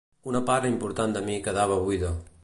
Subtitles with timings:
[0.29, 2.11] Una part important de mi quedava buida.